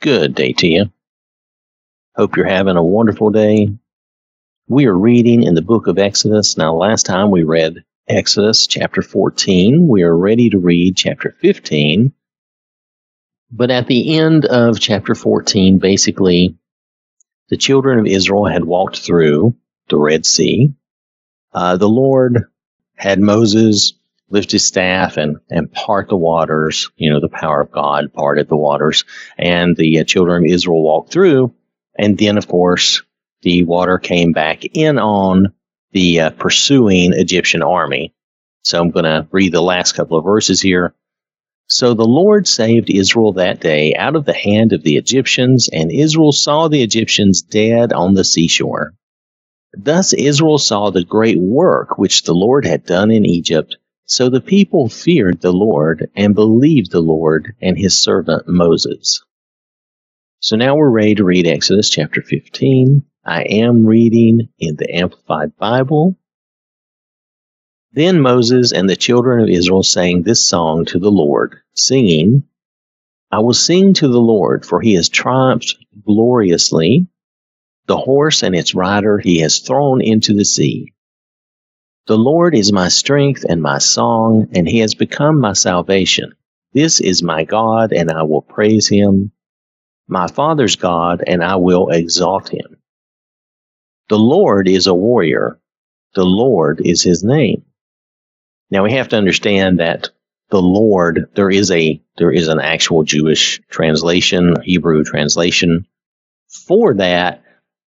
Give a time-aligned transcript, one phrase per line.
[0.00, 0.92] Good day to you.
[2.14, 3.76] Hope you're having a wonderful day.
[4.68, 6.56] We are reading in the book of Exodus.
[6.56, 9.88] Now, last time we read Exodus chapter 14.
[9.88, 12.12] We are ready to read chapter 15.
[13.50, 16.56] But at the end of chapter 14, basically,
[17.48, 19.56] the children of Israel had walked through
[19.88, 20.74] the Red Sea.
[21.52, 22.44] Uh, the Lord
[22.94, 23.94] had Moses
[24.30, 26.90] lift his staff and, and part the waters.
[26.96, 29.04] You know, the power of God parted the waters.
[29.38, 31.54] And the uh, children of Israel walked through.
[31.98, 33.02] And then, of course,
[33.42, 35.52] the water came back in on
[35.92, 38.14] the uh, pursuing Egyptian army.
[38.62, 40.94] So I'm going to read the last couple of verses here.
[41.70, 45.92] So the Lord saved Israel that day out of the hand of the Egyptians, and
[45.92, 48.94] Israel saw the Egyptians dead on the seashore.
[49.74, 53.76] Thus Israel saw the great work which the Lord had done in Egypt.
[54.10, 59.22] So the people feared the Lord and believed the Lord and his servant Moses.
[60.40, 63.04] So now we're ready to read Exodus chapter 15.
[63.26, 66.16] I am reading in the Amplified Bible.
[67.92, 72.44] Then Moses and the children of Israel sang this song to the Lord, singing,
[73.30, 77.08] I will sing to the Lord, for he has triumphed gloriously.
[77.86, 80.94] The horse and its rider he has thrown into the sea.
[82.08, 86.32] The Lord is my strength and my song, and he has become my salvation.
[86.72, 89.30] This is my God, and I will praise him,
[90.08, 92.78] my father's God, and I will exalt him.
[94.08, 95.60] The Lord is a warrior.
[96.14, 97.66] The Lord is his name.
[98.70, 100.08] Now we have to understand that
[100.48, 105.86] the Lord, there is a, there is an actual Jewish translation, Hebrew translation
[106.48, 107.42] for that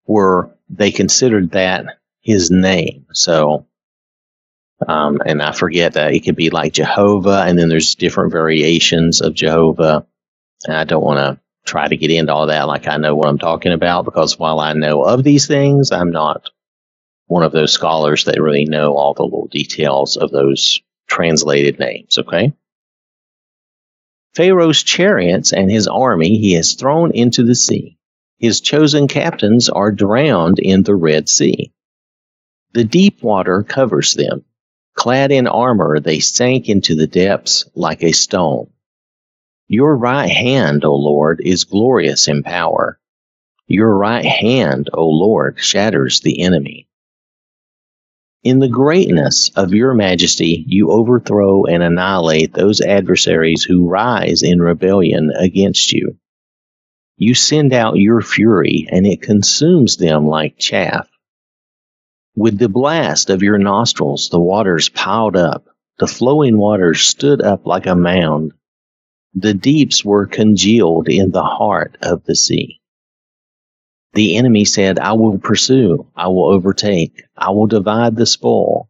[0.04, 1.86] where they considered that
[2.20, 3.06] his name.
[3.14, 3.66] So,
[4.86, 9.20] um, and I forget that it could be like Jehovah, and then there's different variations
[9.20, 10.06] of Jehovah.
[10.66, 13.28] And I don't want to try to get into all that like I know what
[13.28, 16.50] I'm talking about because while I know of these things, I'm not
[17.26, 22.18] one of those scholars that really know all the little details of those translated names,
[22.18, 22.52] okay?
[24.34, 27.98] Pharaoh's chariots and his army he has thrown into the sea.
[28.38, 31.72] His chosen captains are drowned in the Red Sea.
[32.72, 34.44] The deep water covers them.
[35.00, 38.68] Clad in armor, they sank into the depths like a stone.
[39.66, 43.00] Your right hand, O Lord, is glorious in power.
[43.66, 46.86] Your right hand, O Lord, shatters the enemy.
[48.44, 54.60] In the greatness of your majesty, you overthrow and annihilate those adversaries who rise in
[54.60, 56.18] rebellion against you.
[57.16, 61.08] You send out your fury, and it consumes them like chaff.
[62.36, 65.66] With the blast of your nostrils, the waters piled up.
[65.98, 68.52] The flowing waters stood up like a mound.
[69.34, 72.80] The deeps were congealed in the heart of the sea.
[74.14, 78.88] The enemy said, I will pursue, I will overtake, I will divide the spoil.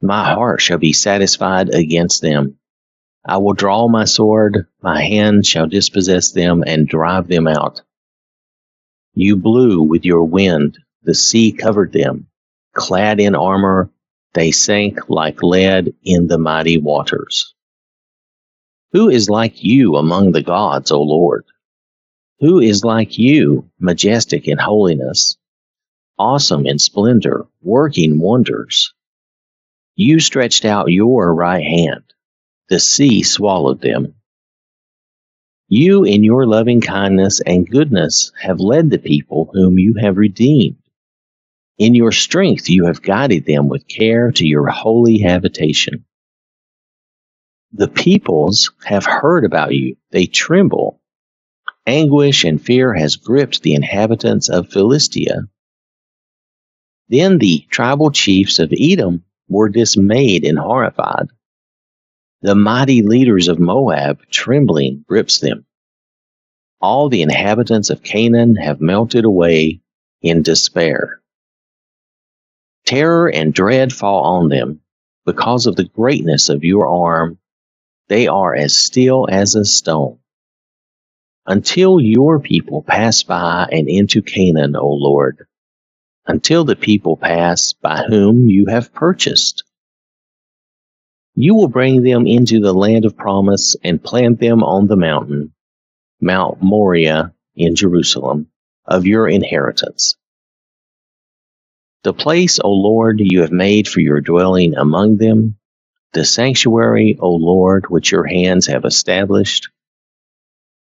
[0.00, 2.58] My heart shall be satisfied against them.
[3.24, 7.82] I will draw my sword, my hand shall dispossess them and drive them out.
[9.14, 12.28] You blew with your wind, the sea covered them.
[12.78, 13.90] Clad in armor,
[14.34, 17.54] they sank like lead in the mighty waters.
[18.92, 21.44] Who is like you among the gods, O Lord?
[22.38, 25.36] Who is like you, majestic in holiness,
[26.18, 28.94] awesome in splendor, working wonders?
[29.96, 32.04] You stretched out your right hand.
[32.68, 34.14] The sea swallowed them.
[35.66, 40.76] You, in your loving kindness and goodness, have led the people whom you have redeemed.
[41.78, 46.04] In your strength, you have guided them with care to your holy habitation.
[47.72, 49.96] The peoples have heard about you.
[50.10, 51.00] They tremble.
[51.86, 55.42] Anguish and fear has gripped the inhabitants of Philistia.
[57.08, 61.28] Then the tribal chiefs of Edom were dismayed and horrified.
[62.42, 65.64] The mighty leaders of Moab, trembling, grips them.
[66.80, 69.80] All the inhabitants of Canaan have melted away
[70.22, 71.17] in despair.
[72.88, 74.80] Terror and dread fall on them
[75.26, 77.38] because of the greatness of your arm
[78.08, 80.20] they are as still as a stone.
[81.46, 85.46] Until your people pass by and into Canaan, O Lord,
[86.26, 89.64] until the people pass by whom you have purchased.
[91.34, 95.52] You will bring them into the land of promise and plant them on the mountain,
[96.22, 98.48] Mount Moriah in Jerusalem,
[98.86, 100.17] of your inheritance.
[102.04, 105.56] The place, O Lord, you have made for your dwelling among them,
[106.12, 109.68] the sanctuary, O Lord, which your hands have established.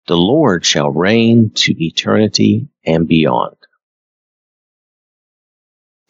[0.08, 3.56] The Lord shall reign to eternity and beyond.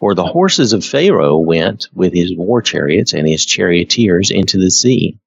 [0.00, 4.70] For the horses of Pharaoh went with his war chariots and his charioteers into the
[4.70, 5.18] sea.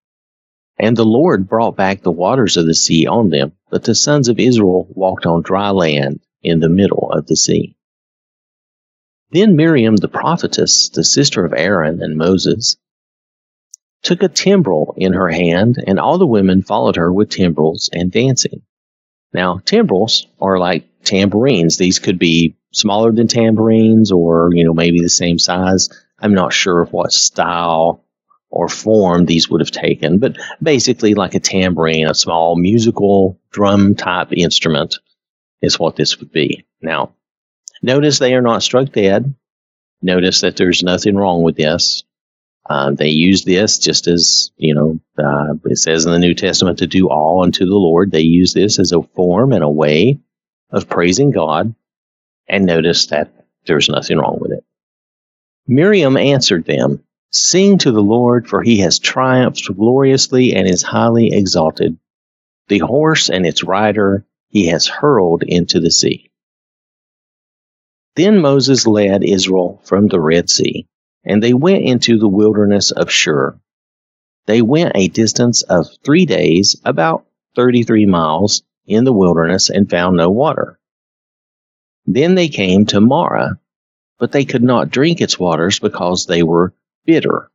[0.78, 4.30] And the Lord brought back the waters of the sea on them, but the sons
[4.30, 7.76] of Israel walked on dry land in the middle of the sea.
[9.32, 12.78] Then Miriam the prophetess, the sister of Aaron and Moses,
[14.04, 18.12] took a timbrel in her hand, and all the women followed her with timbrels and
[18.12, 18.62] dancing.
[19.34, 21.78] Now, timbrels are like tambourines.
[21.78, 25.90] These could be smaller than tambourines or, you know, maybe the same size.
[26.20, 28.06] I'm not sure of what style
[28.50, 33.96] or form these would have taken, but basically like a tambourine, a small musical drum
[33.96, 35.00] type instrument
[35.62, 36.66] is what this would be.
[36.82, 37.15] Now,
[37.86, 39.34] notice they are not struck dead.
[40.02, 42.04] Notice that there's nothing wrong with this.
[42.68, 46.80] Um, they use this just as, you know, uh, it says in the New Testament
[46.80, 48.12] to do all unto the Lord.
[48.12, 50.20] They use this as a form and a way
[50.72, 51.76] of praising God.
[52.48, 53.32] And notice that
[53.68, 54.64] there's nothing wrong with it.
[55.68, 61.34] Miriam answered them, Sing to the Lord, for he has triumphed gloriously and is highly
[61.34, 61.98] exalted.
[62.68, 66.32] The horse and its rider he has hurled into the sea.
[68.16, 70.88] Then Moses led Israel from the Red Sea
[71.26, 73.60] and they went into the wilderness of Shur.
[74.46, 77.26] They went a distance of three days, about
[77.56, 80.80] 33 miles, in the wilderness and found no water.
[82.06, 83.60] Then they came to Marah,
[84.20, 87.50] but they could not drink its waters because they were bitter,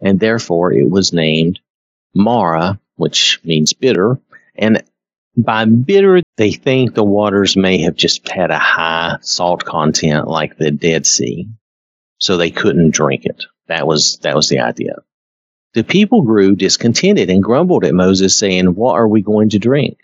[0.00, 1.60] and therefore it was named
[2.14, 4.18] Marah, which means bitter.
[4.54, 4.84] And
[5.34, 10.56] by bitter, they think the waters may have just had a high salt content like
[10.56, 11.48] the Dead Sea
[12.18, 13.44] so they couldn't drink it.
[13.68, 14.96] That was that was the idea.
[15.74, 19.98] The people grew discontented and grumbled at Moses, saying, What are we going to drink?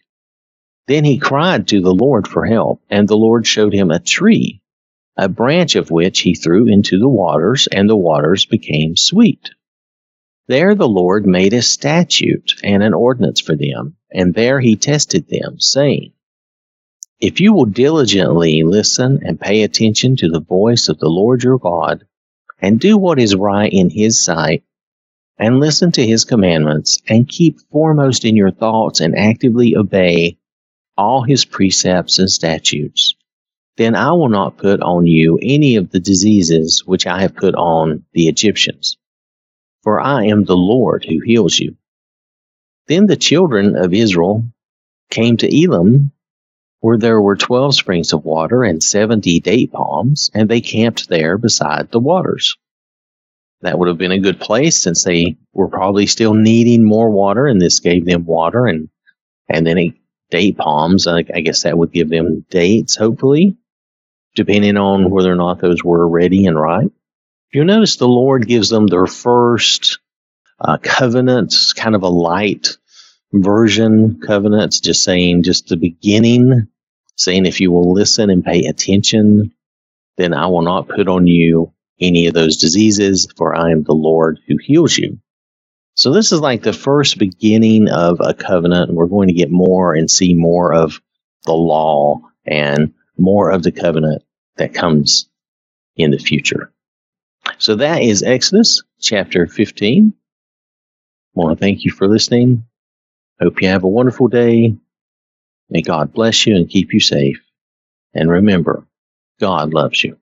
[0.86, 4.60] Then he cried to the Lord for help, and the Lord showed him a tree,
[5.16, 9.50] a branch of which he threw into the waters, and the waters became sweet.
[10.48, 15.28] There the Lord made a statute and an ordinance for them, and there he tested
[15.28, 16.12] them, saying,
[17.20, 21.58] if you will diligently listen and pay attention to the voice of the Lord your
[21.58, 22.04] God,
[22.60, 24.64] and do what is right in his sight,
[25.38, 30.38] and listen to his commandments, and keep foremost in your thoughts and actively obey
[30.96, 33.14] all his precepts and statutes,
[33.76, 37.54] then I will not put on you any of the diseases which I have put
[37.54, 38.98] on the Egyptians.
[39.82, 41.76] For I am the Lord who heals you.
[42.86, 44.44] Then the children of Israel
[45.10, 46.12] came to Elim
[46.80, 51.38] where there were 12 springs of water and 70 date palms, and they camped there
[51.38, 52.56] beside the waters.
[53.60, 57.46] That would have been a good place since they were probably still needing more water,
[57.46, 58.88] and this gave them water and,
[59.48, 59.94] and then
[60.30, 61.06] date palms.
[61.06, 63.58] I, I guess that would give them dates, hopefully,
[64.34, 66.92] depending on whether or not those were ready and ripe.
[67.52, 69.98] You'll notice the Lord gives them their first
[70.58, 72.78] uh, covenant, kind of a light
[73.32, 76.68] version covenants, just saying just the beginning,
[77.16, 79.52] saying if you will listen and pay attention,
[80.16, 83.92] then I will not put on you any of those diseases, for I am the
[83.92, 85.18] Lord who heals you.
[85.94, 89.50] So this is like the first beginning of a covenant, and we're going to get
[89.50, 91.00] more and see more of
[91.44, 94.22] the law and more of the covenant
[94.56, 95.28] that comes
[95.96, 96.72] in the future.
[97.58, 100.14] So that is Exodus chapter 15.
[100.14, 102.64] I want to thank you for listening.
[103.40, 104.76] Hope you have a wonderful day.
[105.70, 107.42] May God bless you and keep you safe.
[108.14, 108.86] And remember,
[109.40, 110.18] God loves you.